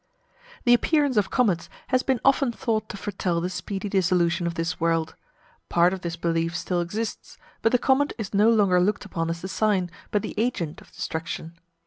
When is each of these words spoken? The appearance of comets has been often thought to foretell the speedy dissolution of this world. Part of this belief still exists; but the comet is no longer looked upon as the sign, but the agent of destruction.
The 0.63 0.73
appearance 0.73 1.15
of 1.15 1.29
comets 1.29 1.69
has 1.89 2.01
been 2.01 2.19
often 2.25 2.51
thought 2.51 2.89
to 2.89 2.97
foretell 2.97 3.39
the 3.39 3.51
speedy 3.51 3.87
dissolution 3.87 4.47
of 4.47 4.55
this 4.55 4.79
world. 4.79 5.13
Part 5.69 5.93
of 5.93 6.01
this 6.01 6.15
belief 6.15 6.57
still 6.57 6.81
exists; 6.81 7.37
but 7.61 7.71
the 7.71 7.77
comet 7.77 8.11
is 8.17 8.33
no 8.33 8.49
longer 8.49 8.81
looked 8.81 9.05
upon 9.05 9.29
as 9.29 9.41
the 9.41 9.47
sign, 9.47 9.91
but 10.09 10.23
the 10.23 10.33
agent 10.39 10.81
of 10.81 10.91
destruction. 10.91 11.53